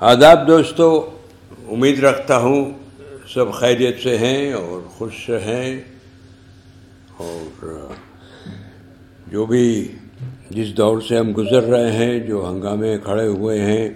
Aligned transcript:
آداب 0.00 0.46
دوستو، 0.46 0.88
امید 1.68 1.98
رکھتا 2.04 2.36
ہوں 2.38 2.64
سب 3.28 3.52
خیریت 3.52 3.96
سے 4.02 4.16
ہیں 4.18 4.52
اور 4.52 4.80
خوش 4.88 5.30
ہیں 5.44 5.80
اور 7.16 7.64
جو 9.26 9.46
بھی 9.46 9.66
جس 10.50 10.76
دور 10.76 11.00
سے 11.00 11.16
ہم 11.18 11.32
گزر 11.36 11.62
رہے 11.62 11.90
ہیں، 11.92 12.18
جو 12.18 12.44
ہنگامے 12.48 12.96
کھڑے 13.04 13.26
ہوئے 13.26 13.60
ہیں، 13.60 13.88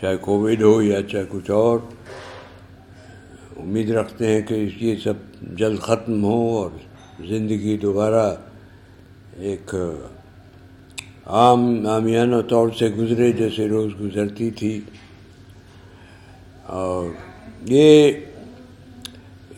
چاہے 0.00 0.16
کووڈ 0.16 0.62
ہو 0.62 0.82
یا 0.82 1.00
چاہے 1.02 1.24
کچھ 1.28 1.50
اور، 1.50 1.78
امید 3.56 3.90
رکھتے 3.90 4.32
ہیں 4.32 4.42
کہ 4.42 4.54
یہ 4.80 4.96
سب 5.04 5.14
جلد 5.58 5.80
ختم 5.80 6.24
ہو 6.24 6.40
اور 6.58 6.70
زندگی 7.28 7.76
دوبارہ 7.76 8.26
ایک 9.38 9.74
عام 11.26 11.86
عامیانہ 11.86 12.40
طور 12.48 12.68
سے 12.78 12.88
گزرے 12.88 13.32
جیسے 13.32 13.68
روز 13.68 13.90
گزرتی 14.00 14.50
تھی۔ 14.50 14.80
اور 16.66 17.06
یہ 17.62 18.12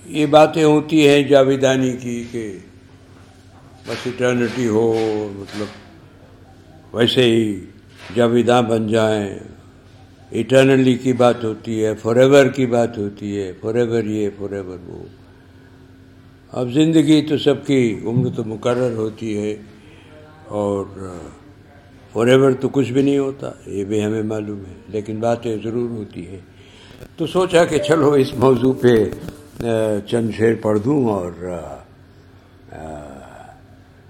یہ 0.07 0.27
باتیں 0.27 0.65
ہوتی 0.65 1.09
ہیں 1.09 1.23
جاویدانی 1.23 1.93
کی 1.93 2.25
کہ 2.31 2.59
بس 3.87 4.07
اٹرنٹی 4.07 4.69
ہو 4.69 4.93
مطلب 5.33 5.67
ویسے 6.95 7.23
ہی 7.23 7.61
جاویداں 8.15 8.63
بن 8.63 8.89
جائیں۔ 8.89 9.39
اٹرنلی 10.33 10.95
کی 10.95 11.13
بات 11.13 11.45
ہوتی 11.45 11.85
ہے 11.85 11.95
فار 11.95 12.17
ایور 12.17 12.47
کی 12.47 12.67
بات 12.67 12.99
ہوتی 12.99 13.39
ہے 13.39 13.53
فار 13.61 13.75
ایور 13.75 14.05
یہ 14.05 14.31
فار 14.39 14.51
ایور 14.51 14.79
وہ۔ 14.87 15.03
اب 16.53 16.73
زندگی 16.73 17.23
تو 17.23 17.39
سب 17.39 17.67
کی 17.67 18.01
عمر 18.05 18.29
تو 18.37 18.45
مقرر 18.45 18.93
ہوتی 18.93 19.39
ہے 19.39 19.57
اور 20.45 20.85
فار 22.13 22.27
ایور 22.27 22.53
تو 22.53 22.69
کچھ 22.69 22.93
بھی 22.93 23.03
نہیں 23.03 23.19
ہوتا، 23.19 23.51
یہ 23.67 23.85
بھی 23.85 24.05
ہمیں 24.05 24.23
معلوم 24.23 24.59
ہے۔ 24.59 24.75
لیکن 24.89 25.17
باتیں 25.17 25.57
ضرور 25.65 25.91
ہوتی 25.91 26.29
ہیں۔ 26.29 26.58
تو 27.17 27.27
سوچا 27.27 27.65
کہ 27.65 27.79
چلو 27.79 28.11
اس 28.13 28.33
موضوع 28.35 28.73
پہ 28.81 28.95
چند 30.07 30.31
شیر 30.37 30.55
پڑھ 30.63 30.79
دوں 30.85 31.05
اور 31.09 31.33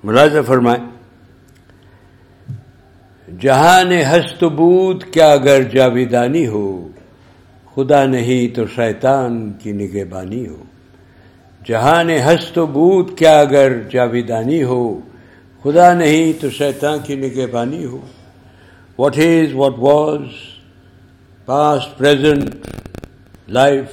ملازہ 0.05 0.42
فرمائیں۔ 0.47 0.84
جہان 3.41 3.92
ہست 4.11 4.45
بود 4.56 5.05
کیا 5.12 5.30
اگر 5.33 5.62
جاویدانی 5.72 6.47
ہو، 6.47 6.89
خدا 7.75 8.05
نہیں 8.06 8.55
تو 8.56 8.67
شیطان 8.75 9.52
کی 9.61 9.73
نگہبانی 9.73 10.47
ہو۔ 10.48 10.62
جہان 11.64 12.11
ہست 12.11 12.58
بود 12.73 13.17
کیا 13.19 13.39
اگر 13.41 13.73
جاویدانی 13.91 14.62
ہو، 14.62 14.83
خدا 15.62 15.92
نہیں 15.95 16.41
تو 16.41 16.50
شیطان 16.50 16.98
کی 17.06 17.14
نگہبانی 17.17 17.84
ہو۔ 17.84 18.00
What 18.98 19.19
is 19.19 19.55
what 19.55 19.78
was 19.78 20.27
past 21.47 21.97
present 21.98 22.55
life, 23.49 23.85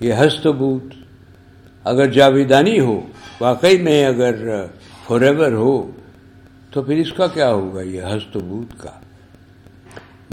یہ 0.00 0.14
ہست 0.14 0.46
بوت۔ 0.46 0.82
اگر 1.84 2.06
جاویدانی 2.06 2.80
ہو، 2.80 3.00
واقعی 3.40 3.78
میں 3.78 4.06
اگر 4.06 4.64
فور 5.06 5.20
ایور 5.20 5.52
ہو، 5.52 5.90
تو 6.70 6.82
پھر 6.82 6.96
اس 6.96 7.12
کا 7.12 7.26
کیا 7.26 7.52
ہوگا 7.52 7.82
یہ 7.82 8.02
ہست 8.02 8.36
بوت 8.36 8.80
کا؟ 8.80 8.90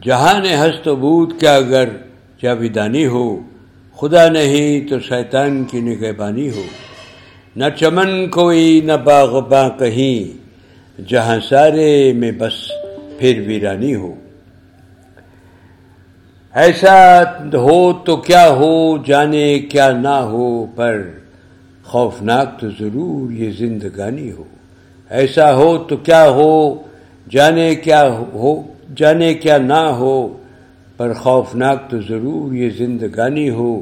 جہاں 0.04 0.40
نے 0.40 0.56
ہست 0.56 0.88
بوت 0.88 1.40
کیا 1.40 1.56
اگر 1.56 1.90
جاویدانی 2.42 3.06
ہو، 3.06 3.40
خدا 3.98 4.30
نہیں 4.30 4.88
تو 4.88 5.00
شیطان 5.00 5.64
کی 5.64 5.80
نگہبانی 5.80 6.50
ہو۔ 6.50 6.64
نہ 7.56 7.66
چمن 7.80 8.30
کوئی، 8.30 8.82
نہ 8.82 8.94
باغ 9.04 9.42
باں 9.42 9.70
کہیں، 9.80 10.48
جہاں 11.08 11.40
سارے 11.50 12.14
میں 12.14 12.32
بس 12.32 12.72
پھر 13.20 13.44
ویرانی 13.48 13.96
ہو۔ 13.96 14.16
ایسا 16.54 17.22
ہو 17.54 17.94
تو 17.94 18.18
کیا 18.18 18.50
ہو، 18.50 18.98
جانے 18.98 19.60
کیا 19.60 19.92
نہ 19.92 20.08
ہو، 20.08 20.66
پر 20.76 21.10
خوفناک 21.84 22.60
تو 22.60 22.70
ضرور 22.80 23.32
یہ 23.32 23.52
زندگانی 23.52 24.32
ہو۔ 24.32 24.44
ایسا 25.10 25.56
ہو 25.56 25.78
تو 25.78 25.98
کیا 25.98 26.30
ہو، 26.30 26.76
جانے 27.30 27.76
کیا 27.76 28.10
ہو، 28.10 28.62
جانے 28.96 29.34
کیا 29.34 29.58
نہ 29.58 29.74
ہو، 29.74 30.38
پر 30.98 31.14
خوفناک 31.14 31.90
تو 31.90 32.02
ضرور 32.02 32.54
یہ 32.54 32.70
زندگانی 32.70 33.50
ہو۔ 33.50 33.82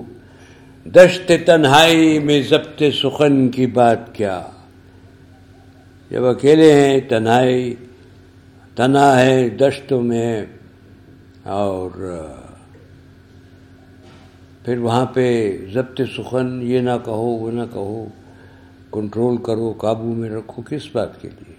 دشت 0.86 1.32
تنہائی 1.46 2.20
میں 2.20 2.42
ضبط 2.50 2.84
سخن 3.02 3.50
کی 3.50 3.66
بات 3.66 4.16
کیا۔ 4.16 4.42
جب 6.10 6.26
اکیلے 6.26 6.74
ہیں، 6.74 7.00
تنہائی، 7.00 7.76
تنہا 8.76 9.22
ہے 9.22 9.50
دشتوں 9.50 10.02
میں 10.02 10.46
اور 11.44 11.90
پھر 14.66 14.78
وہاں 14.78 15.06
پہ 15.06 15.58
ضبط 15.74 16.02
سخن، 16.18 16.60
یہ 16.64 16.80
نہ 16.80 16.92
کہو، 17.06 17.26
وہ 17.26 17.52
نہ 17.52 17.62
کہو، 17.74 18.06
کنٹرول 18.92 19.38
کرو، 19.38 19.74
قابو 19.74 20.14
میں 20.14 20.30
رکھو، 20.30 20.62
کس 20.62 20.82
بات 20.94 21.22
کے 21.22 21.28
لیے؟ 21.28 21.56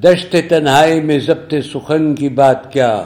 دشت 0.00 0.36
تنہائی 0.48 1.00
میں 1.00 1.18
ضبط 1.18 1.54
سخن 1.74 2.14
کی 2.14 2.28
بات 2.28 2.72
کیا؟ 2.72 3.04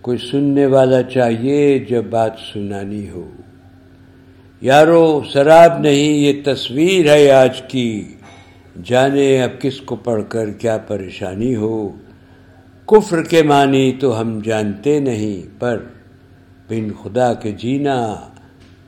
کوئی 0.00 0.18
سننے 0.30 0.66
والا 0.66 1.02
چاہیے 1.02 1.78
جب 1.78 2.04
بات 2.04 2.32
سنانی 2.52 3.08
ہو؟ 3.08 3.28
یارو، 4.60 5.22
شراب 5.32 5.78
نہیں، 5.78 6.12
یہ 6.14 6.42
تصویر 6.44 7.06
ہے 7.06 7.30
آج 7.30 7.62
کی۔ 7.62 8.14
جانے 8.82 9.42
اب 9.42 9.60
کس 9.60 9.80
کو 9.80 9.96
پڑھ 9.96 10.22
کر 10.28 10.50
کیا 10.50 10.78
پریشانی 10.78 11.56
ہو؟ 11.56 11.92
کفر 12.86 13.22
کے 13.22 13.42
معنی 13.42 13.92
تو 14.00 14.20
ہم 14.20 14.40
جانتے 14.44 15.00
نہیں، 15.00 15.60
پر 15.60 15.78
بن 16.68 16.88
خدا 17.02 17.34
کے 17.34 17.52
جینا 17.52 18.14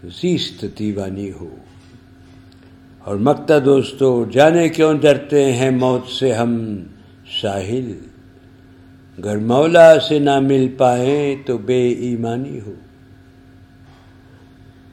زیست 0.04 0.64
دیوانی 0.78 1.32
ہو۔ 1.32 1.56
اور 2.98 3.16
مکتا 3.16 3.54
دوستو، 3.64 4.24
جانے 4.32 4.68
کیوں 4.68 4.94
ڈرتے 4.94 5.52
ہیں 5.52 5.70
موت 5.70 6.10
سے 6.10 6.32
ہم 6.32 6.76
ساحل؟ 7.42 7.92
گر 9.24 9.38
مولا 9.38 10.00
سے 10.00 10.18
نہ 10.18 10.40
مل 10.40 10.68
پائیں 10.78 11.36
تو 11.46 11.58
بے 11.58 11.88
ایمانی 11.88 12.60
ہو۔ 12.66 12.74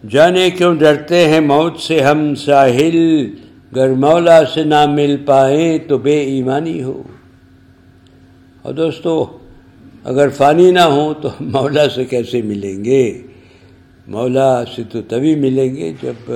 جانے 0.09 0.49
کیوں 0.49 0.75
ڈرتے 0.75 1.29
ہیں 1.29 1.39
موت 1.39 1.79
سے 1.79 2.01
ہم 2.01 2.35
ساحل؟ 2.35 3.27
گر 3.75 3.93
مولا 3.93 4.45
سے 4.45 4.63
نہ 4.63 4.85
مل 4.85 5.17
پائیں 5.25 5.77
تو 5.77 5.97
بے 5.97 6.21
ایمانی 6.21 6.83
ہو۔ 6.83 7.03
اور 8.61 8.73
دوستو 8.73 9.37
اگر 10.03 10.29
فانی 10.29 10.71
نہ 10.71 10.79
ہوں 10.79 11.13
تو 11.21 11.29
مولا 11.39 11.89
سے 11.89 12.05
کیسے 12.05 12.41
ملیں 12.41 12.85
گے؟ 12.85 13.21
مولا 14.07 14.63
سے 14.75 14.83
تو 14.91 15.01
تبھی 15.01 15.35
ملیں 15.35 15.75
گے 15.75 15.93
جب 16.01 16.31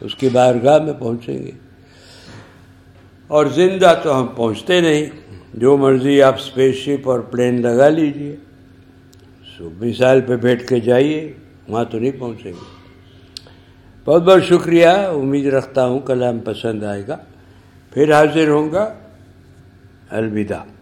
اس 0.00 0.14
کی 0.14 0.28
بارگاہ 0.28 0.78
میں 0.78 0.92
پہنچیں 0.98 1.38
گے۔ 1.38 1.50
اور 3.26 3.46
زندہ 3.46 3.94
تو 4.02 4.20
ہم 4.20 4.26
پہنچتے 4.26 4.80
نہیں۔ 4.80 5.06
جو 5.54 5.76
مرضی 5.76 6.22
آپ 6.22 6.34
اسپیس 6.34 6.74
شپ 6.74 7.08
اور 7.10 7.20
پلین 7.20 7.62
لگا 7.62 7.88
لیجیے۔ 7.88 8.36
سو 9.58 9.70
مثال 9.80 10.20
پہ 10.20 10.36
بیٹھ 10.36 10.68
کے 10.68 10.80
جائیے، 10.80 11.32
وہاں 11.68 11.84
تو 11.84 11.98
نہیں 11.98 12.12
پہنچیں 12.18 12.52
گے۔ 12.52 12.64
بہت 14.04 14.22
بہت 14.22 14.44
شکریہ، 14.44 14.88
امید 14.88 15.46
رکھتا 15.46 15.86
ہوں 15.86 16.00
کلام 16.00 16.38
پسند 16.38 16.82
آئے 16.82 17.02
گا۔ 17.08 17.16
پھر 17.90 18.12
حاضر 18.12 18.48
ہوں 18.48 18.72
گا۔ 18.72 18.94
الوداع۔ 20.10 20.73